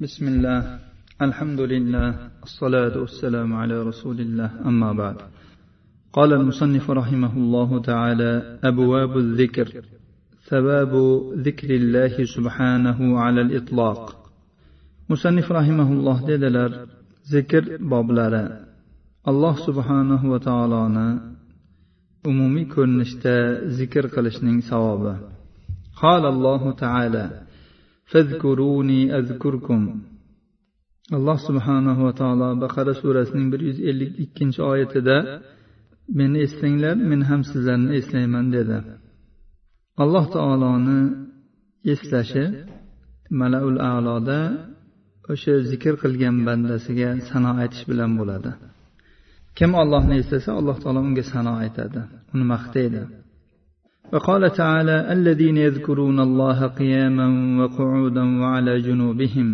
[0.00, 0.78] بسم الله.
[1.22, 2.14] الحمد لله.
[2.42, 4.50] الصلاة والسلام على رسول الله.
[4.66, 5.16] أما بعد.
[6.12, 9.68] قال المصنف رحمه الله تعالى أبواب الذكر.
[10.48, 10.92] ثواب
[11.38, 14.30] ذكر الله سبحانه على الإطلاق.
[15.10, 16.70] مصنف رحمه الله dedilar
[17.32, 18.52] zikr boblari.
[19.24, 21.18] alloh subhanahu va taoloni
[22.26, 23.36] umumiy ko'rinishda
[23.68, 25.16] zikr qilishning savobi.
[26.02, 27.45] قال الله تعالى
[28.12, 29.82] fazkuruni azkurkum.
[31.16, 35.16] Alloh subhanahu va taolo baqara surasining bir yuz ellik ikkinchi oyatida
[36.18, 38.78] meni eslanglar men ham sizlarni eslayman dedi.
[40.02, 41.00] Alloh taoloni
[41.92, 42.44] eslashi
[43.40, 44.40] malaul aloda
[45.32, 48.50] o'sha zikr qilgan bandasiga sano aytish bilan bo'ladi.
[49.58, 52.00] Kim ollohni eslasa alloh taolo unga sano aytadi.
[52.34, 53.02] Uni maqtaydi.
[54.12, 57.28] وقال تعالى الذين يذكرون الله قياما
[57.60, 59.48] وقعودا وعلى جنوبهم.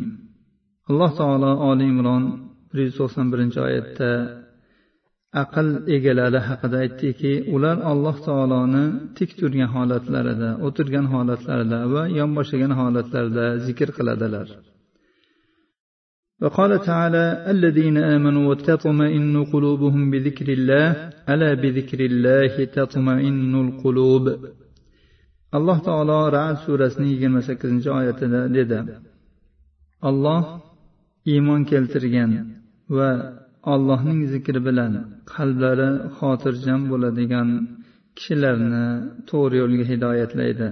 [0.90, 2.24] alloh taolo oli imron
[2.70, 4.10] bir yuz to'qson birinchi oyatda
[5.42, 8.84] aql egalari haqida aytdiki ular alloh taoloni
[9.18, 14.46] tik turgan holatlarida o'tirgan holatlarida va yonboshlagan holatlarida zikr qiladilar
[16.42, 20.88] وقال تعالى الذين آمنوا وتطمئن قلوبهم بذكر الله
[21.32, 24.26] ألا بذكر الله تطمئن القلوب.
[25.56, 28.78] alloh taolo rad surasini yigirma sakkizinchi الله dedi
[30.08, 30.42] olloh
[31.32, 32.32] iymon keltirgan
[32.96, 33.10] va
[33.72, 34.92] ollohning zikri bilan
[35.32, 37.48] qalblari xotirjam bo'ladigan
[38.16, 38.86] kishilarni
[39.28, 40.68] to'g'ri yo'lga hidoyatlaydi.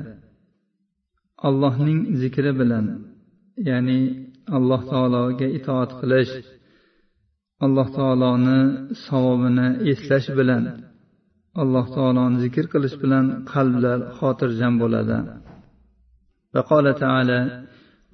[1.49, 2.87] Allohning zikri bilan
[3.69, 3.99] ya'ni
[4.57, 6.35] alloh taologa itoat qilish
[7.65, 8.59] alloh taoloni
[9.05, 10.65] savobini eslash bilan
[11.63, 15.19] alloh taoloni zikr qilish bilan qalblar xotirjam bo'ladi.
[16.55, 17.41] وقال تعالى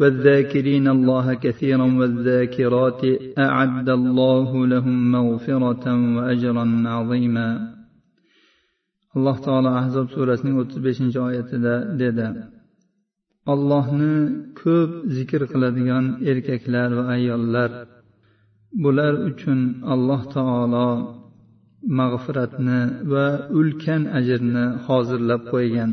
[0.00, 3.02] والذاكرين الله كثيرا والذاكرات
[3.38, 7.76] أعد الله لهم مغفرة وأجرا عظيما
[9.16, 12.26] alloh taolo ahzob surasining o'ttiz beshinchi oyatida dedi
[13.52, 14.14] allohni
[14.60, 17.70] ko'p zikr qiladigan erkaklar va ayollar.
[18.82, 19.60] Bular uchun
[19.94, 20.90] alloh taolo
[21.98, 22.80] mag'firatni
[23.12, 23.26] va
[23.60, 25.92] ulkan ajrni hozirlab qo'ygan.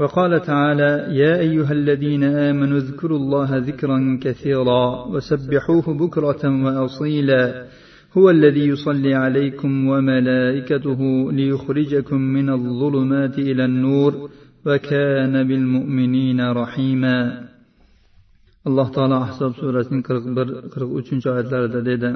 [0.00, 0.90] وقال تعالى
[1.22, 7.44] يا أيها الذين آمنوا اذكروا الله ذكرا كثيرا وسبحوه بكرة وأصيلا
[8.16, 11.00] هو الذي يصلي عليكم وملائكته
[11.32, 14.12] ليخرجكم من الظلمات إلى النور
[14.66, 17.18] وكان بالمؤمنين رحيما.
[18.68, 22.10] alloh taolo ahsob surasining qirq bir qirq uchinchi oyatlarida dedi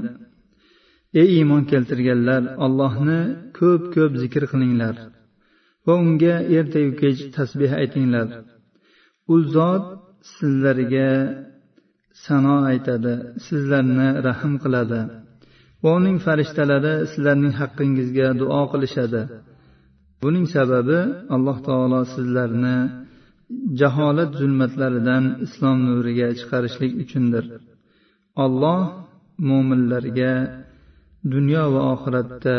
[1.20, 3.20] ey iymon keltirganlar ollohni
[3.58, 4.94] ko'p ko'p zikr qilinglar
[5.86, 8.28] va unga ertayu kech tasbeh aytinglar.
[9.32, 9.84] U zot
[10.34, 11.10] sizlarga
[12.24, 13.14] sano aytadi
[13.46, 15.00] sizlarni rahm qiladi
[15.82, 19.22] va uning farishtalari sizlarning haqqingizga duo qilishadi.
[20.22, 20.98] buning sababi
[21.36, 22.78] alloh taolo sizlarni
[23.80, 27.44] jaholat zulmatlaridan islom nuriga chiqarishlik uchundir.
[28.44, 28.80] Olloh
[29.48, 30.34] mo'minlarga
[31.34, 32.58] dunyo va oxiratda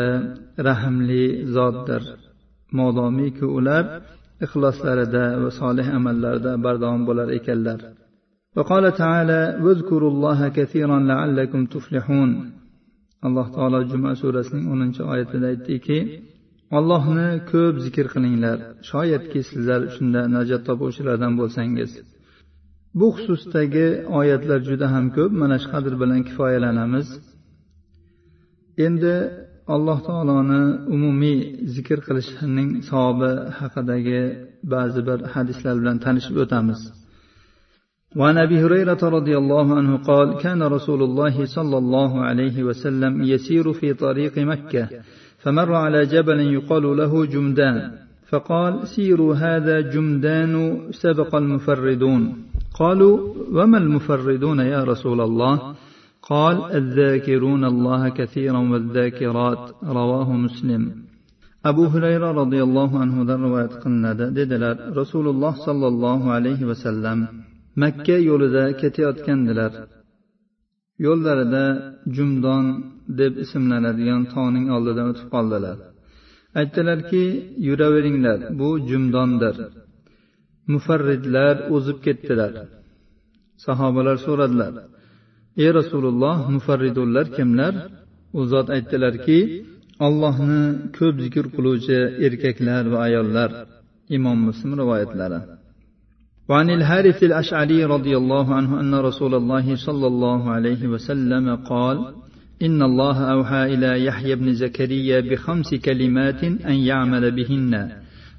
[0.68, 2.02] rahmli zotdir.
[2.78, 3.84] Modomiki ular
[4.44, 7.80] ixloslarida va solih amallarida bardavom bo'lar ekanlar.
[8.56, 12.30] وقال تعالى واذكروا الله كثيرا لعلكم تفلحون
[13.26, 15.98] alloh taolo juma surasining o'ninchi oyatida aytdiki
[16.78, 18.58] allohni ko'p zikr qilinglar.
[18.90, 21.90] Shoyatki sizlar shunda najot topuvchilardan bo'lsangiz.
[22.98, 23.86] Bu xususdagi
[24.20, 25.30] oyatlar juda ham ko'p.
[25.42, 27.08] Mana shu qadr bilan kifoyalanamiz.
[28.86, 29.14] Endi
[29.74, 30.62] alloh taoloni
[30.94, 31.38] umumiy
[31.74, 34.20] zikr qilishning savobi haqidagi
[34.74, 36.82] ba'zi bir hadislar bilan tanishib o'tamiz.
[38.20, 43.72] وعن ابي هريره رضي الله عنه قال كان رسول الله صلى الله عليه وسلم يسير
[43.72, 44.84] في طريق مكه
[45.42, 47.92] فمر على جبل يقال له جمدان.
[48.28, 52.22] فقال سيروا هذا جمدان سبق المفردون.
[52.78, 55.74] قالوا وما المفردون يا رسول الله؟
[56.22, 59.74] قال الذاكرون الله كثيرا والذاكرات.
[59.84, 61.10] رواه مسلم.
[61.64, 67.18] أبو هريرة رضي الله عنه ذروة قندة ددلر رسول الله صلى الله عليه وسلم
[67.76, 69.72] مكة يولد كتير كندلر
[71.00, 71.54] يولد
[72.06, 72.64] جمدان
[73.18, 75.76] deb ismlanadigan tog'ning oldidan o'tib qoldilar.
[76.60, 77.24] Aytdilarki
[77.68, 79.56] yuraveringlar bu jumdondir.
[80.72, 82.52] Mufarridlar o'zib ketdilar.
[83.64, 84.72] Sahobalar so'radilar
[85.62, 87.74] ey rasululloh mufarridullar kimlar?
[88.38, 89.38] U zot aytdilarki
[90.06, 90.62] ollohni
[90.98, 93.50] ko'p zikr qiluvchi erkaklar va ayollar.
[94.16, 95.40] Imom muslim rivoyatlari.
[96.50, 101.96] وعن الحارث الأشعري رضي الله عنه أن رسول الله صلى الله عليه وسلم قال
[102.62, 107.92] إن الله أوحى إلى يحيى بن زكريا بخمس كلمات أن يعمل بهن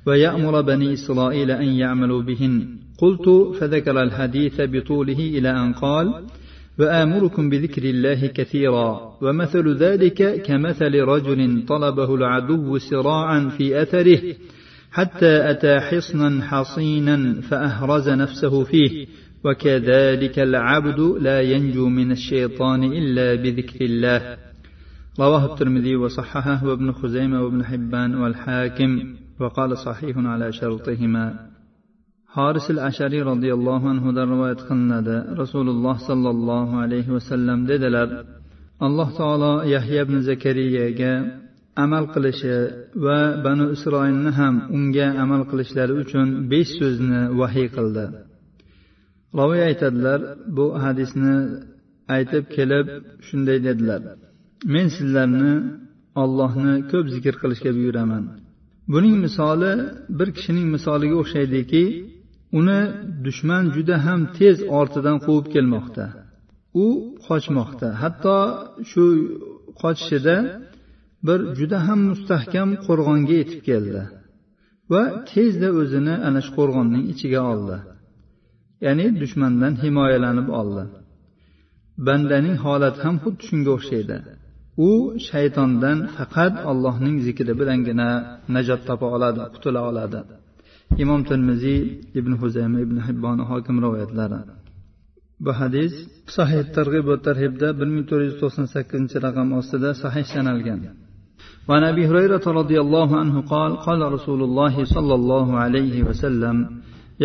[0.05, 2.67] ويأمر بني إسرائيل أن يعملوا بهن.
[2.97, 6.13] قلت فذكر الحديث بطوله إلى أن قال
[6.79, 9.17] وآمركم بذكر الله كثيرا.
[9.21, 14.21] ومثل ذلك كمثل رجل طلبه العدو سراعا في أثره
[14.91, 19.07] حتى أتى حصنا حصينا فأهرز نفسه فيه.
[19.45, 24.37] وكذلك العبد لا ينجو من الشيطان إلا بذكر الله.
[25.19, 31.51] رواه الترمذي وصححه وابن خزيمة وابن حبان والحاكم وقال صحيح على شرطهما.
[32.35, 38.23] حارس الأشري رضي الله عنه در رواية قلنا رسول الله صلى الله عليه وسلم dediler
[38.79, 41.13] alloh taolo yahya ibn zakariyaga
[41.75, 42.55] amal qilishi
[43.05, 48.05] va banu isroilni ham unga amal qilishlari uchun besh so'zni vahiy qildi
[49.39, 50.19] roviy aytadilar
[50.57, 51.35] bu hadisni
[52.15, 52.87] aytib kelib
[53.27, 54.01] shunday dedilar.
[54.73, 55.53] Men sizlarni
[56.23, 58.23] ollohni ko'p zikr qilishga buyuraman.
[58.93, 59.73] Buning misoli
[60.19, 61.83] bir kishining misoliga o'xshaydiki
[62.59, 62.81] uni
[63.25, 66.05] dushman juda ham tez ortidan quvib kelmoqda.
[66.83, 66.85] U
[67.27, 67.87] qochmoqda.
[68.01, 68.37] Hatto
[68.91, 69.03] shu
[69.81, 70.37] qochishida
[71.27, 74.01] bir juda ham mustahkam qo'rg'onga yetib keldi
[74.91, 77.77] va tezda o'zini ana shu qo'rg'onning ichiga oldi.
[78.85, 80.83] ya'ni dushmandan himoyalanib oldi.
[82.07, 84.17] Bandaning holati ham xuddi shunga o'xshaydi.
[84.87, 84.89] U
[85.29, 88.09] shaytondan faqat allohning zikri bilangina
[88.55, 90.19] najot topa oladi qutula oladi.
[91.03, 91.79] Imom termiziy
[92.19, 94.39] ibn huzayma ibn hibbon hokim rivoyatlari.
[95.43, 95.93] Bu hadis
[96.37, 100.81] sahih targ'ib va tarhibda bir ming to'rt yuz to'qson sakkizinchi raqam ostida sahih sanalgan.
[101.67, 106.55] وعن ابي هريره رضي الله عنه قال قال رسول الله صلى الله عليه وسلم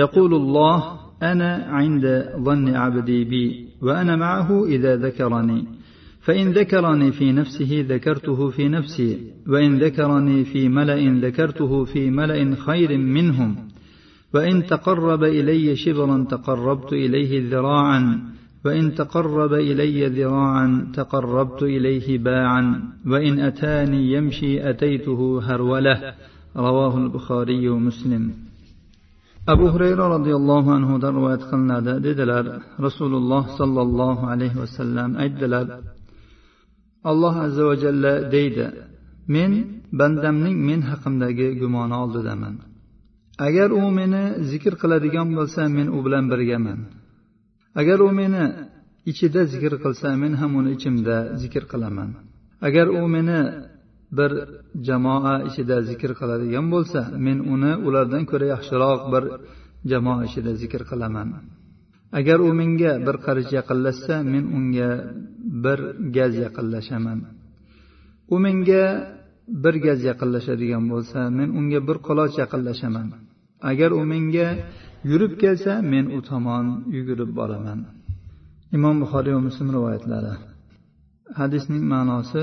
[0.03, 0.79] يقول الله
[1.23, 5.65] أنا عند ظن عبدي بي وأنا معه إذا ذكرني.
[6.21, 9.19] فإن ذكرني في نفسه ذكرته في نفسي
[9.49, 13.57] وإن ذكرني في ملأ ذكرته في ملأ خير منهم.
[14.35, 18.21] وإن تقرب إلي شبرا تقربت إليه ذراعا
[18.65, 26.15] وإن تقرب إلي ذراعا تقربت إليه باعا وإن أتاني يمشي أتيته هرولة.
[26.57, 28.46] رواه البخاري ومسلم
[29.53, 31.93] abu hurayra roziyallohu anhudan rivoyat qilinadi.
[32.07, 32.45] Dedilar
[32.87, 35.67] rasululloh sollallohu alayhi vasallam aytdilar
[37.11, 38.67] alloh azza va jalla deydi
[39.35, 39.53] men
[40.01, 42.55] bandamning men haqimdagi gumoni oldidaman
[43.47, 46.79] agar u meni zikr qiladigan bo'lsa men u bilan birgaman.
[47.81, 48.45] Agar u meni
[49.11, 52.11] ichida zikr qilsa men ham uni ichimda zikr qilaman.
[52.69, 53.39] Agar u meni
[54.19, 54.31] bir
[54.87, 59.25] jamoa ichida zikr qiladigan bo'lsa men uni ulardan ko'ra yaxshiroq bir
[59.91, 61.29] jamoa ichida zikr qilaman.
[62.19, 64.91] Agar u menga bir qarich yaqinlashsa men unga
[65.65, 65.79] bir
[66.17, 67.19] gaz yaqinlashaman.
[68.35, 68.85] U menga
[69.65, 73.09] bir gaz yaqinlashadigan bo'lsa men unga bir quloch yaqinlashaman.
[73.71, 74.49] Agar u menga
[75.11, 76.67] yurib kelsa men u tomon
[76.97, 77.81] yugurib boraman.
[78.77, 80.35] Imom buxoriy va muslim rivoyatlari.
[81.41, 82.43] Hadisning ma'nosi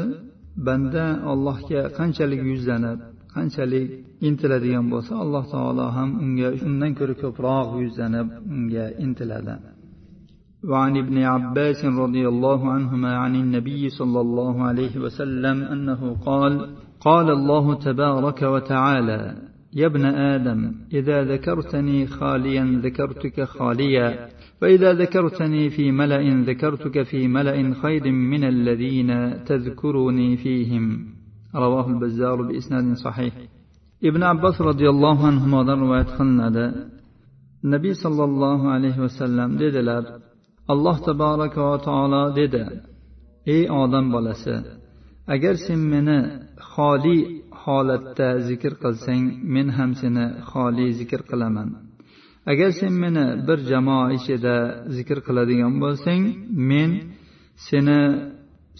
[0.68, 3.00] banda allohga qanchalik yuzlanib
[3.36, 3.88] qanchalik
[4.28, 9.56] intiladigan bo'lsa alloh taolo ham unga undan ko'ra ko'proq yuzlanib unga intiladi.
[10.72, 16.54] وعن ابن عباس رضي الله عنهما عن النبي صلى الله عليه وسلم انه قال
[17.08, 19.22] قال الله تبارك وتعالى
[19.74, 20.62] يا ابن ادم
[20.94, 24.08] اذا ذكرتني خاليا ذكرتك خاليا
[24.63, 30.86] فإذا ذكرتني في ملأ ذكرتك في ملأ خير من الذين تذكرني فيهم.
[31.55, 33.34] رواه البزار بإسناد صحيح.
[34.03, 36.67] ابن عباس رضي الله عنهما رواية خلندا
[37.63, 40.03] nabiy sollallohu alayhi vasallam dedilar
[40.74, 42.63] alloh taboraka va taolo dedi
[43.55, 44.55] ey odam bolasi
[45.34, 46.17] agar sen meni
[46.72, 47.17] xoli
[47.63, 51.70] holatda zikr qilsang men ham seni xoli zikr qilaman.
[52.52, 54.56] agar sen meni bir jamoa ichida
[54.96, 56.24] zikr qiladigan bo'lsang
[56.70, 56.90] men
[57.68, 58.00] seni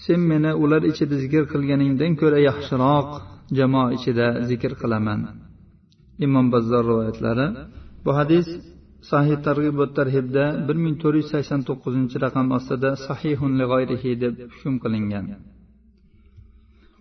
[0.06, 3.10] sen meni ular ichida zikr qilganingdan ko'ra yaxshiroq
[3.58, 5.20] jamoa ichida zikr qilaman.
[6.26, 7.48] Imom bazzor rivoyatlari.
[8.06, 8.48] Bu hadis
[9.12, 14.76] sahih targ'ibot tarhibda bir ming to'rt yuz sakson to'qqizinchi raqam ostida sahihun lig'oyrihi deb hukm
[14.84, 15.28] qilingan.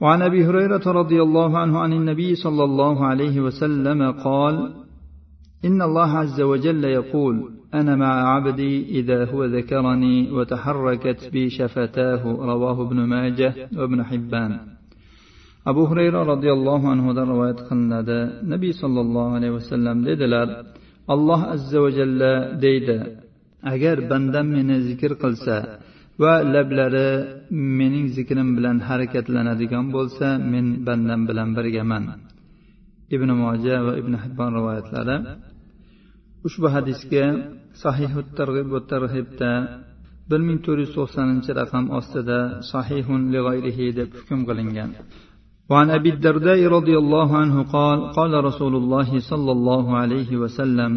[0.02, 4.54] وعن ابي هريره رضي الله عنه عن النبي صلى الله عليه وسلم قال
[5.64, 12.86] إن الله عز وجل يقول أنا مع عبدي إذا هو ذكرني وتحركت بي شفتاه رواه
[12.86, 14.52] ابن ماجه وابن حبان.
[15.70, 18.18] abu xurayra roziyallohu anhudan rivoyat qilinadi
[18.52, 20.48] nabiy sollallohu alayhi vasallam dedilar
[21.14, 22.32] alloh azza va jalla
[22.64, 22.98] deydi
[23.72, 25.56] agar bandam meni zikr qilsa
[26.22, 27.08] va lablari
[27.78, 32.04] mening zikrim bilan harakatlanadigan bo'lsa men bandam bilan birgaman
[33.16, 35.16] ibn moja va ibn hibbon rivoyatlari
[36.46, 37.24] ushbu hadisga
[37.84, 39.52] sahihu targ'ib va targ'ibda
[40.30, 42.38] bir ming to'rt yuz to'qsoninchi raqam ostida
[42.72, 44.90] sahihun lig'ayrihi deb hukm qilingan.
[45.70, 50.92] وعن أبي الدرداء رضي الله عنه قال قال رسول الله صلى الله عليه وسلم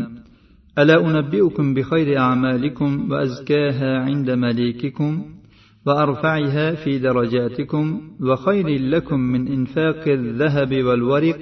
[0.81, 5.11] ألا أنبئكم بخير أعمالكم وأزكاها عند مليككم
[5.85, 11.41] وأرفعها في درجاتكم وخير لكم من إنفاق الذهب والورق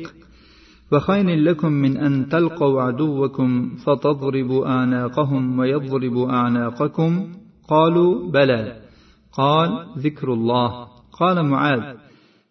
[0.93, 7.27] وخير لكم من أن تلقوا عدوكم فتضربوا أعناقهم ويضربوا أعناقكم.
[7.69, 8.75] قالوا بلى.
[9.33, 10.87] قال ذكر الله.
[11.19, 11.83] قال معاذ.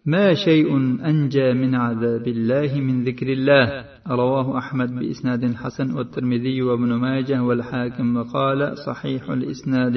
[0.07, 0.77] ما شيء
[1.11, 3.85] أنجى من عذاب الله من ذكر الله.
[4.09, 9.97] رواه أحمد بإسناد حسن والترمذي وابن ماجه والحاكم وقال صحيح الإسناد.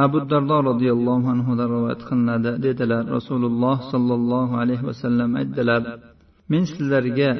[0.00, 6.13] أبو الدرداء رضي الله عنه رواية قلنا dedilar rasululloh sollallohu alayhi vasallam aytdilar
[6.50, 7.30] men sizlarga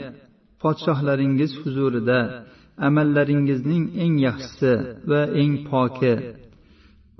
[0.62, 2.18] podshohlaringiz huzurida
[2.86, 4.72] amallaringizning eng yaxshisi
[5.10, 6.14] va eng poki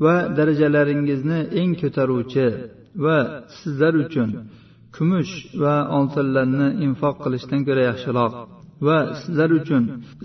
[0.05, 2.47] va darajalaringizni eng ko'taruvchi
[3.05, 3.19] va
[3.59, 4.29] sizlar uchun
[4.97, 8.33] kumush va oltinlarni infoq qilishdan ko'ra yaxshiroq
[8.87, 9.83] va sizlar uchun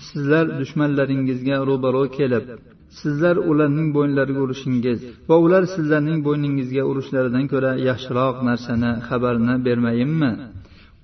[0.07, 2.45] sizlar dushmanlaringizga ro'baro kelib
[2.99, 4.97] sizlar ularning bo'ynlariga urishingiz
[5.29, 10.31] va ular sizlarning bo'yningizga urishlaridan ko'ra yaxshiroq narsani xabarni bermayinmi?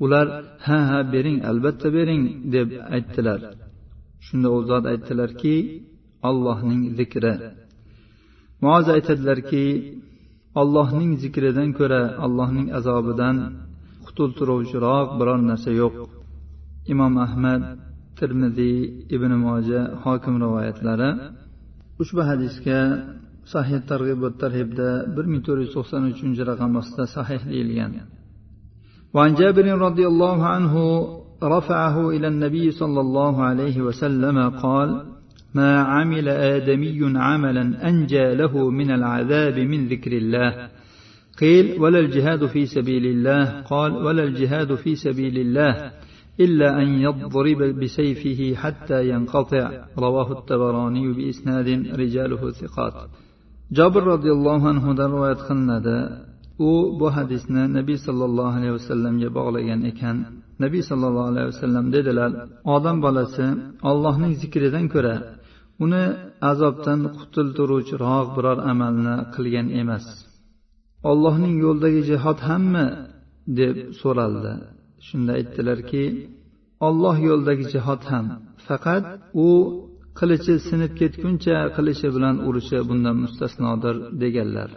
[0.03, 0.27] Ular
[0.65, 2.23] ha ha bering albatta bering
[2.55, 3.39] deb aytdilar.
[4.25, 5.55] Shunda u zot aytdilarki
[6.29, 7.33] allohning zikri.
[8.63, 9.65] Muoz aytadilarki
[10.61, 13.35] allohning zikridan ko'ra allohning azobidan
[14.05, 15.93] qutultiruvchiroq biror narsa yo'q.
[16.93, 17.61] Imom ahmad
[18.19, 18.77] termiziy
[19.15, 21.09] ibn moja hokim rivoyatlari.
[22.01, 22.79] Ushbu hadisga
[23.53, 27.91] sahih targ'ibot va tarhibda bir ming to'rt yuz to'qson uchinchi raqam ostida sahih deyilgan.
[29.15, 30.75] وعن جابر رضي الله عنه
[31.43, 35.05] رفعه إلى النبي صلى الله عليه وسلم قال
[35.53, 40.69] ما عمل آدمي عملا أنجى له من العذاب من ذكر الله.
[41.39, 43.61] قيل ولا الجهاد في سبيل الله.
[43.61, 45.91] قال ولا الجهاد في سبيل الله
[46.39, 49.71] إلا أن يضرب بسيفه حتى ينقطع.
[49.99, 51.67] رواه التبراني بإسناد
[51.99, 52.93] رجاله ثقات.
[53.71, 55.79] جابر رضي الله عنه رواية قلنا
[56.59, 60.17] u bu hadisni nabiy sollallohu alayhi vasallamga bog'lagan ekan.
[60.63, 62.31] Nabiy sollallohu alayhi vasallam dedilar
[62.75, 63.45] odam bolasi
[63.89, 65.15] ollohning zikridan ko'ra
[65.83, 66.03] uni
[66.51, 70.05] azobdan qutultiruvchiroq biror amalni qilgan emas.
[71.11, 72.85] Ollohning yo'lidagi jihod hammi
[73.59, 74.53] deb so'raldi.
[75.07, 76.03] Shunda aytdilarki
[76.87, 78.25] olloh yo'lidagi jihod ham
[78.67, 79.03] faqat
[79.45, 79.47] u
[80.19, 84.69] qilichi sinib ketguncha qilichi bilan urishi bundan mustasnodir deganlar.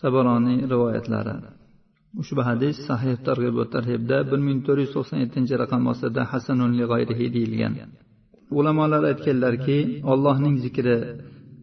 [0.00, 1.34] Tabaroniy rivoyatlari.
[2.22, 6.70] Ushbu hadis sahih targ'ib va tarhibda bir ming to'rt yuz to'qson yettinchi raqam ostida hasanun
[6.80, 7.74] lig'ayrihi deyilgan.
[8.58, 9.78] Ulamolar aytganlarki
[10.12, 10.96] ollohning zikri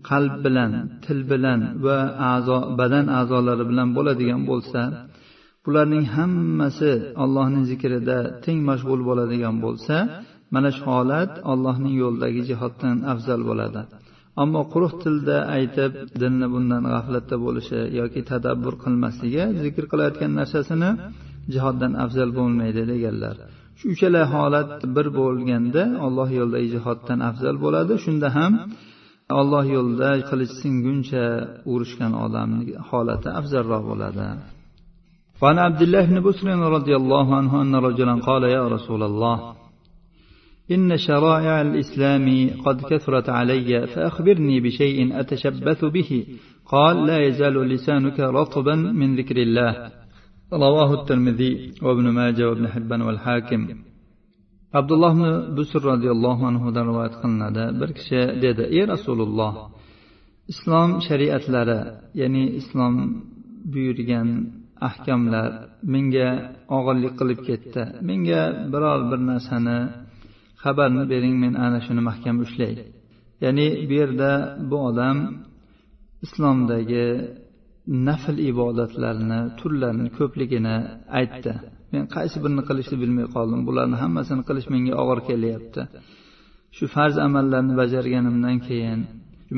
[0.09, 0.71] qalb bilan
[1.05, 1.99] til bilan va
[2.33, 4.81] a'zo badan a'zolari bilan bo'ladigan bo'lsa
[5.65, 6.91] bularning hammasi
[7.23, 9.95] allohning zikrida teng mashg'ul bo'ladigan bo'lsa
[10.53, 13.81] mana shu holat allohning yo'lidagi jihoddan afzal bo'ladi.
[14.41, 20.89] ammo quruq tilda aytib dilni bundan g'aflatda bo'lishi yoki tadabbur qilmasligi zikr qilayotgan narsasini
[21.53, 23.35] jihoddan afzal bo'lmaydi deganlar.
[23.79, 27.93] Shu uchala holat bir bo'lganda olloh yo'lidagi jihoddan afzal bo'ladi.
[28.05, 28.53] Shunda ham
[29.41, 31.25] alloh yo'lida qilich singuncha
[31.73, 34.27] urushgan odamni holati afzalroq bo'ladi.
[35.41, 36.47] وعن عبد الله بن بسر
[36.77, 39.37] رضي الله عنه أن رجلا قال يا رسول الله
[40.73, 42.25] إن شرائع الإسلام
[42.65, 46.25] قد كثرت علي فأخبرني بشيء أتشبث به.
[46.65, 49.91] قال لا يزال لسانك رطبا من ذكر الله.
[50.53, 53.61] رواه الترمذي وابن ماجه وابن حبان والحاكم.
[54.73, 59.53] عبد الله بن بسر رضي الله عنه رواية قلنا بركشة ديدا إي رسول الله
[60.51, 61.79] islom shariatlari
[62.19, 62.95] ya'ni islom
[63.73, 64.29] buyurgan
[64.87, 65.49] ahkamlar
[65.93, 66.29] menga
[66.77, 67.83] og'irlik qilib ketdi.
[68.09, 68.41] Menga
[68.73, 69.77] biror bir narsani
[70.63, 72.73] xabarni bering men ana shuni mahkam ushlay.
[73.43, 74.31] Ya'ni bu yerda
[74.69, 75.17] bu odam
[76.25, 77.05] islomdagi
[78.07, 80.75] nafl ibodatlarni turlarini ko'pligini
[81.19, 81.53] aytdi.
[81.93, 83.61] Men qaysi birini qilishni bilmay qoldim.
[83.67, 85.81] Bularni hammasini qilish menga og'ir kelyapti.
[86.77, 88.99] Shu farz amallarni bajarganimdan keyin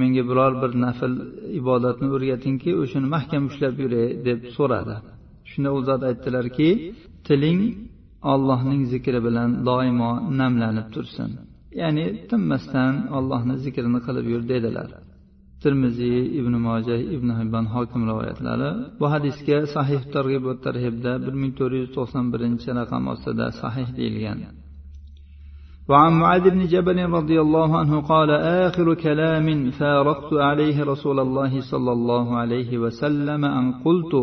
[0.01, 1.13] menga biror bir nafl
[1.59, 4.95] ibodatni o'rgatingki o'shani mahkam ushlab yuray deb so'radi.
[5.50, 6.69] Shunda u zot aytdilarki
[7.27, 7.62] tiling
[8.34, 11.32] allohning zikri bilan doimo namlanib tursin.
[11.82, 14.89] Ya'ni tinmasdan allohni zikrini qilib yur dedilar.
[15.63, 18.70] Termiziy ibn moja ibn hibban hokim rivoyatlari.
[19.00, 23.88] Bu hadisga sahih targ'ib va tarhibda bir ming to'rt yuz to'qson birinchi raqam ostida sahih
[24.00, 24.39] deyilgan.
[25.89, 28.29] وعن معاذ بن جبل رضي الله عنه قال
[28.65, 29.48] آخر كلام
[29.79, 34.13] فارقت عليه رسول الله صلى الله عليه وسلم أن قلت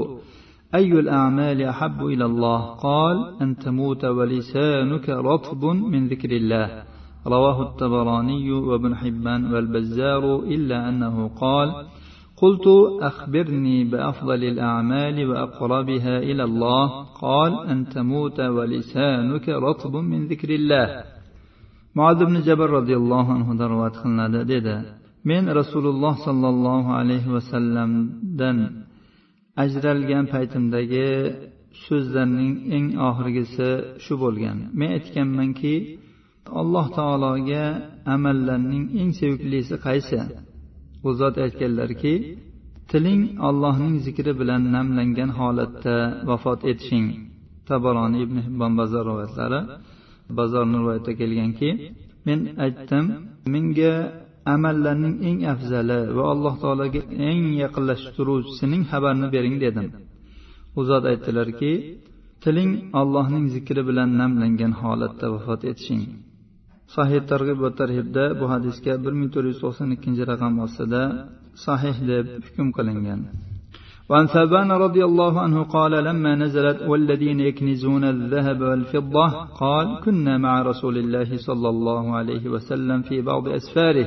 [0.75, 6.83] أي الأعمال أحب إلى الله؟ قال أن تموت ولسانك رطب من ذكر الله.
[7.26, 11.69] رواه الطبراني وابن حبان والبزار إلا أنه قال
[12.37, 12.67] قلت
[13.00, 17.05] أخبرني بأفضل الأعمال وأقربها إلى الله.
[17.05, 21.05] قال أن تموت ولسانك رطب من ذكر الله.
[21.95, 28.81] معاذ بن جبل رضي الله عنه دروات خلنا dedi men rasululloh sollallohu alayhi vasallamdan
[29.62, 31.09] ajralgan paytimdagi
[31.85, 33.71] so'zlarning eng oxirgisi
[34.04, 34.59] shu bo'lgan.
[34.78, 35.75] Men aytganmanki
[36.61, 37.64] alloh taologa
[38.14, 40.18] amallarning eng seviklisi qaysi?
[41.06, 42.14] U zot aytganlarki
[42.90, 45.97] tiling allohning zikri bilan namlangan holatda
[46.28, 47.06] vafot etishing
[47.68, 49.61] tabaroni ibn hibbon bazor rivoyatlari
[50.38, 51.71] bazorni rivoyatida kelganki
[52.26, 53.04] men aytdim
[53.54, 53.92] menga
[54.54, 59.87] amallarning eng afzali va alloh taologa eng yaqinlashtiruvchisining xabarini bering dedim.
[60.78, 61.72] U zot aytdilarki
[62.42, 66.02] tiling allohning zikri bilan namlangan holatda vafot etishing.
[66.94, 71.02] Sahih targ'ib va tarhibda bu hadisga bir ming to'rt yuz to'qson ikkinchi raqam ostida
[71.66, 73.20] sahih deb hukm qilingan.
[74.12, 80.62] وعن ثابان رضي الله عنه قال لما نزلت والذين يكنزون الذهب والفضة قال كنا مع
[80.62, 84.07] رسول الله صلى الله عليه وسلم في بعض أسفاره.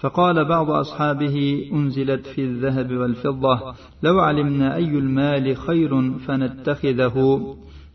[0.00, 7.16] فقال بعض أصحابه أنزلت في الذهب والفضة لو علمنا أي المال خير فنتخذه.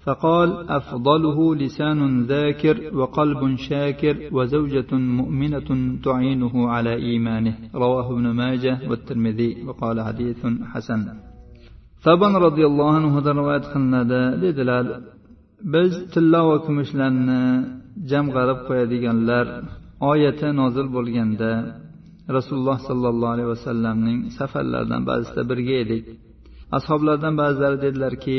[0.05, 2.00] فقال أفضله لسان
[2.34, 5.70] ذاكر وقلب شاكر وزوجة مؤمنة
[6.05, 7.53] تعينه على إيمانه.
[7.75, 10.41] رواه ابن ماجه والترمذي وقال حديث
[10.74, 11.01] حسن.
[12.03, 14.01] طبعا رضي الله عنه هذا رواية قلنا
[14.42, 14.85] dedilar
[15.64, 17.42] biz tilla va kumushlarni
[18.11, 19.46] jamg'arib qo'yadiganlar
[20.11, 21.51] oyati nozil bo'lganda
[22.37, 26.03] rasululloh sollallohu alayhi vasallamning safarlaridan ba'zisida birga edik.
[26.77, 28.37] Ashoblardan ba'zilari dedilarki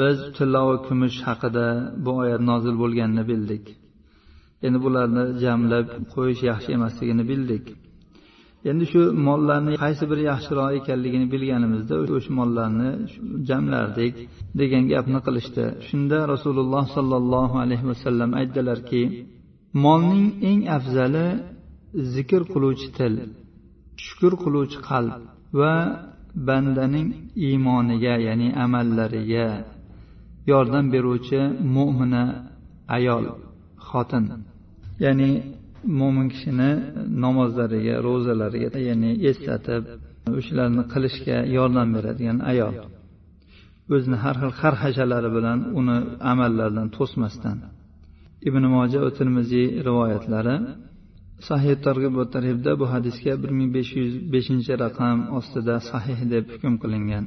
[0.00, 1.66] biz tilla va kumush haqida
[2.04, 3.64] bu oyat nozil bo'lganini bildik.
[4.66, 7.64] Endi bularni jamlab qo'yish yaxshi emasligini bildik.
[8.70, 12.90] Endi shu mollarni qaysi biri yaxshiroq ekanligini bilganimizda o'sha mollarni
[13.48, 14.14] jamlardik
[14.60, 15.64] degan gapni qilishdi.
[15.88, 19.02] Shunda rasululloh sollallohu alayhi vasallam aytdilarki
[19.84, 21.26] molning eng afzali
[22.14, 23.14] zikr qiluvchi til
[24.06, 25.12] shukur qiluvchi qalb
[25.60, 25.74] va
[26.48, 27.08] bandaning
[27.48, 29.48] iymoniga ya'ni amallariga
[30.52, 31.40] yordam beruvchi
[31.76, 32.24] mo'mina
[32.96, 33.24] ayol
[33.88, 34.24] xotin.
[35.04, 35.30] Ya'ni
[36.00, 36.70] mo'min kishini
[37.24, 39.82] namozlariga ro'zalariga ya'ni eslatib
[40.38, 42.74] o'shalarni qilishga yordam beradigan ayol.
[43.94, 45.96] O'zini har xil xarhashalari bilan uni
[46.32, 47.58] amallaridan to'smasdan.
[48.48, 50.56] Ibn moja va termiziy rivoyatlari
[51.48, 56.44] sahih targ'ib va tarhibda bu hadisga bir ming besh yuz beshinchi raqam ostida sahih deb
[56.52, 57.24] hukm qilingan.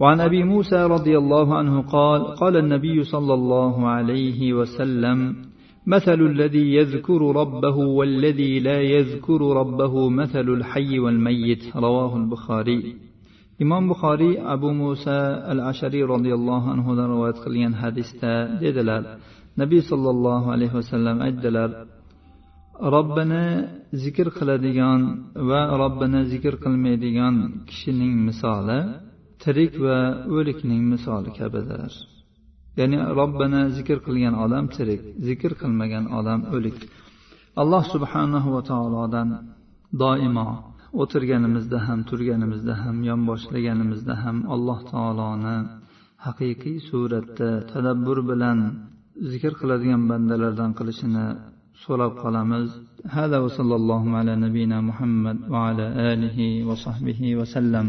[0.00, 5.36] وعن أبي موسى رضي الله عنه قال قال النبي صلى الله عليه وسلم
[5.86, 11.76] مثل الذي يذكر ربه والذي لا يذكر ربه مثل الحي والميت.
[11.76, 12.96] رواه البخاري.
[13.62, 15.18] إمام بخاري أبو موسى
[15.52, 19.04] العشري رضي الله عنه روايت قليان حديثة ديدلال
[19.58, 21.86] نبي صلى الله عليه وسلم أدلال
[22.76, 23.44] robbini
[24.02, 25.00] zikr qiladigan
[25.48, 28.80] va robbini zikr qilmaydigan كشنين misoli
[29.46, 29.98] tirik va
[30.36, 31.92] o'likning misoli kabidir.
[32.78, 36.78] Ya'ni robbini zikr qilgan odam tirik zikr qilmagan odam o'lik.
[37.62, 39.28] Alloh subhanahu va taolodan
[40.02, 40.48] doimo
[41.02, 45.56] o'tirganimizda ham turganimizda ham yonboshlaganimizda ham alloh taoloni
[46.26, 48.58] haqiqiy suratda tadabbur bilan
[49.30, 51.26] zikr qiladigan bandalardan qilishini
[51.84, 52.66] so'rab qolamiz.
[53.16, 57.86] Hada va sallallohu ala nabiyina muhammad va ala alihi va sahbihi vasallam